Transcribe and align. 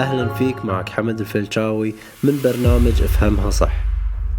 أهلا 0.00 0.34
فيك 0.34 0.64
معك 0.64 0.88
حمد 0.88 1.20
الفلشاوي 1.20 1.94
من 2.24 2.40
برنامج 2.44 3.02
أفهمها 3.02 3.50
صح. 3.50 3.72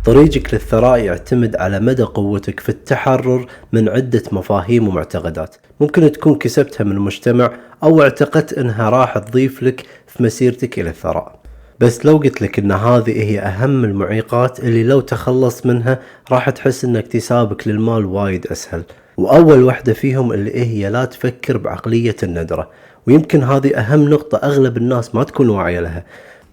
طريقك 0.06 0.54
للثراء 0.54 1.00
يعتمد 1.00 1.56
على 1.56 1.80
مدى 1.80 2.04
قوتك 2.04 2.60
في 2.60 2.70
التحرر 2.70 3.46
من 3.74 3.90
عدة 3.90 4.24
مفاهيم 4.32 4.88
ومعتقدات. 4.88 5.56
ممكن 5.80 6.12
تكون 6.12 6.36
كسبتها 6.36 6.84
من 6.84 6.92
المجتمع 6.92 7.52
أو 7.84 8.02
اعتقدت 8.02 8.54
أنها 8.54 8.90
راح 8.90 9.18
تضيف 9.18 9.64
لك 9.64 9.86
في 10.08 10.24
مسيرتك 10.24 10.80
إلى 10.80 10.90
الثراء. 10.90 11.40
بس 11.80 12.06
لو 12.06 12.18
قلت 12.18 12.42
لك 12.42 12.60
إن 12.60 12.72
هذه 12.72 13.24
هي 13.24 13.40
أهم 13.40 13.84
المعيقات 13.84 14.60
اللي 14.60 14.84
لو 14.84 15.00
تخلص 15.02 15.66
منها 15.66 16.00
راح 16.32 16.50
تحس 16.50 16.86
إن 16.86 16.96
اكتسابك 16.96 17.68
للمال 17.68 18.06
وايد 18.06 18.48
أسهل. 18.48 18.84
وأول 19.18 19.64
واحدة 19.64 19.94
فيهم 19.94 20.32
اللي 20.32 20.66
هي 20.66 20.90
لا 20.90 21.06
تفكر 21.06 21.58
بعقلية 21.58 22.16
الندرة. 22.24 22.70
ويمكن 23.08 23.44
هذه 23.44 23.76
أهم 23.76 24.10
نقطة 24.10 24.38
أغلب 24.38 24.78
الناس 24.78 25.16
ما 25.16 25.24
تكون 25.24 25.50
واعية 25.50 25.80
لها. 25.80 26.04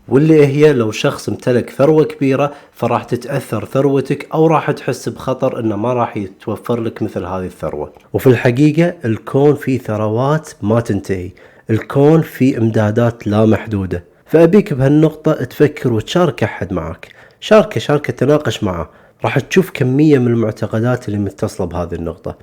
واللي 0.08 0.46
هي 0.46 0.72
لو 0.72 0.90
شخص 0.90 1.28
امتلك 1.28 1.70
ثروة 1.70 2.04
كبيرة 2.04 2.52
فراح 2.72 3.04
تتأثر 3.04 3.64
ثروتك 3.64 4.28
أو 4.34 4.46
راح 4.46 4.70
تحس 4.70 5.08
بخطر 5.08 5.60
أنه 5.60 5.76
ما 5.76 5.92
راح 5.92 6.16
يتوفر 6.16 6.80
لك 6.80 7.02
مثل 7.02 7.24
هذه 7.24 7.46
الثروة. 7.46 7.92
وفي 8.12 8.26
الحقيقة 8.26 8.94
الكون 9.04 9.54
فيه 9.54 9.78
ثروات 9.78 10.50
ما 10.62 10.80
تنتهي. 10.80 11.30
الكون 11.70 12.22
فيه 12.22 12.58
إمدادات 12.58 13.26
لا 13.26 13.46
محدودة. 13.46 14.04
فأبيك 14.26 14.72
بهالنقطة 14.72 15.32
تفكر 15.32 15.92
وتشارك 15.92 16.42
أحد 16.42 16.72
معك. 16.72 17.08
شاركه 17.40 17.80
شاركه 17.80 18.12
تناقش 18.12 18.64
معه. 18.64 18.90
راح 19.24 19.38
تشوف 19.38 19.70
كمية 19.70 20.18
من 20.18 20.26
المعتقدات 20.26 21.08
اللي 21.08 21.18
متصلة 21.18 21.66
بهذه 21.66 21.94
النقطة. 21.94 22.36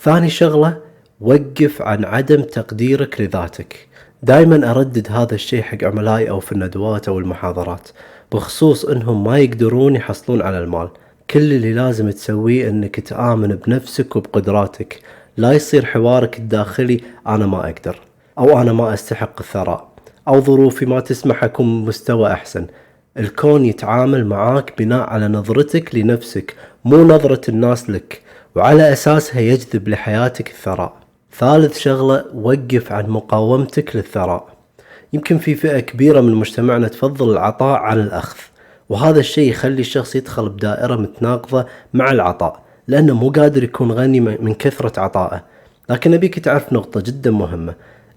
ثاني 0.00 0.30
شغلة 0.30 0.91
وقف 1.22 1.82
عن 1.82 2.04
عدم 2.04 2.42
تقديرك 2.42 3.20
لذاتك. 3.20 3.88
دائما 4.22 4.70
أردد 4.70 5.08
هذا 5.10 5.34
الشيء 5.34 5.62
حق 5.62 5.84
عملائي 5.84 6.30
أو 6.30 6.40
في 6.40 6.52
الندوات 6.52 7.08
أو 7.08 7.18
المحاضرات 7.18 7.88
بخصوص 8.32 8.84
أنهم 8.84 9.24
ما 9.24 9.38
يقدرون 9.38 9.96
يحصلون 9.96 10.42
على 10.42 10.58
المال. 10.58 10.88
كل 11.30 11.52
اللي 11.52 11.72
لازم 11.72 12.10
تسويه 12.10 12.68
أنك 12.68 13.00
تآمن 13.00 13.48
بنفسك 13.48 14.16
وبقدراتك. 14.16 15.00
لا 15.36 15.52
يصير 15.52 15.84
حوارك 15.84 16.38
الداخلي 16.38 17.00
أنا 17.26 17.46
ما 17.46 17.64
أقدر 17.70 18.00
أو 18.38 18.60
أنا 18.60 18.72
ما 18.72 18.94
أستحق 18.94 19.40
الثراء 19.40 19.88
أو 20.28 20.40
ظروفي 20.40 20.86
ما 20.86 21.00
تسمح 21.00 21.44
أكون 21.44 21.84
بمستوى 21.84 22.32
أحسن. 22.32 22.66
الكون 23.18 23.64
يتعامل 23.64 24.26
معاك 24.26 24.74
بناء 24.78 25.10
على 25.10 25.28
نظرتك 25.28 25.94
لنفسك 25.94 26.54
مو 26.84 27.04
نظرة 27.04 27.50
الناس 27.50 27.90
لك 27.90 28.20
وعلى 28.54 28.92
أساسها 28.92 29.40
يجذب 29.40 29.88
لحياتك 29.88 30.48
الثراء. 30.50 31.01
ثالث 31.38 31.78
شغلة 31.78 32.24
وقف 32.34 32.92
عن 32.92 33.10
مقاومتك 33.10 33.96
للثراء. 33.96 34.48
يمكن 35.12 35.38
في 35.38 35.54
فئة 35.54 35.80
كبيرة 35.80 36.20
من 36.20 36.34
مجتمعنا 36.34 36.88
تفضل 36.88 37.30
العطاء 37.30 37.78
عن 37.78 38.00
الأخذ 38.00 38.36
وهذا 38.88 39.20
الشيء 39.20 39.50
يخلي 39.50 39.80
الشخص 39.80 40.16
يدخل 40.16 40.48
بدائرة 40.48 40.96
متناقضة 40.96 41.66
مع 41.94 42.10
العطاء 42.10 42.62
لأنه 42.88 43.14
مو 43.14 43.30
قادر 43.30 43.64
يكون 43.64 43.92
غني 43.92 44.20
من 44.20 44.54
كثرة 44.54 45.00
عطائه. 45.00 45.44
لكن 45.90 46.14
أبيك 46.14 46.38
تعرف 46.38 46.72
نقطة 46.72 47.00
جدا 47.00 47.30
مهمة 47.30 47.74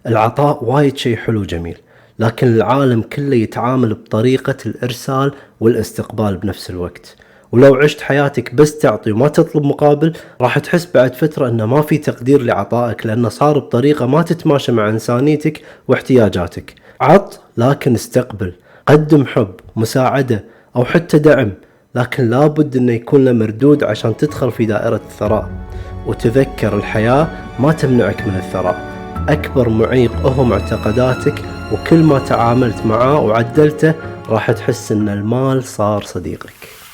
العطاء 0.08 0.64
وايد 0.64 0.98
شيء 0.98 1.18
حلو 1.18 1.44
جميل 1.44 1.78
لكن 2.20 2.48
العالم 2.48 3.02
كله 3.02 3.36
يتعامل 3.36 3.94
بطريقة 3.94 4.58
الإرسال 4.66 5.32
والإستقبال 5.60 6.38
بنفس 6.38 6.70
الوقت. 6.70 7.16
ولو 7.56 7.76
عشت 7.76 8.02
حياتك 8.02 8.54
بس 8.54 8.78
تعطي 8.78 9.12
وما 9.12 9.28
تطلب 9.28 9.64
مقابل 9.64 10.14
راح 10.42 10.60
تحس 10.60 10.88
بعد 10.94 11.14
فترة 11.14 11.50
إنه 11.50 11.66
ما 11.66 11.82
في 11.82 11.98
تقدير 11.98 12.42
لعطائك 12.42 13.06
لأنه 13.06 13.30
صار 13.30 13.60
بطريقة 13.60 14.06
ما 14.06 14.22
تتماشى 14.22 14.72
مع 14.72 14.90
إنسانيتك 14.90 15.62
واحتياجاتك. 15.88 16.76
عط 17.02 17.40
لكن 17.58 17.94
استقبل. 17.94 18.54
قدم 18.88 19.26
حب 19.26 19.54
مساعدة 19.76 20.44
أو 20.76 20.86
حتى 20.86 21.20
دعم. 21.20 21.52
لكن 21.96 22.30
لابد 22.30 22.76
إنه 22.76 22.94
يكون 22.94 23.26
له 23.26 23.32
مردود 23.32 23.84
عشان 23.84 24.18
تدخل 24.18 24.52
في 24.52 24.66
دائرة 24.66 25.02
الثراء. 25.12 25.50
وتذكر 26.08 26.78
الحياة 26.78 27.28
ما 27.60 27.72
تمنعك 27.72 28.28
من 28.28 28.36
الثراء. 28.36 28.80
أكبر 29.30 29.70
معيق 29.70 30.16
هو 30.16 30.44
معتقداتك 30.44 31.36
وكل 31.74 32.04
ما 32.04 32.20
تعاملت 32.20 32.86
معاه 32.86 33.20
وعدلته 33.20 33.94
راح 34.30 34.52
تحس 34.52 34.92
إن 34.92 35.10
المال 35.10 35.64
صار 35.64 36.04
صديقك. 36.04 36.85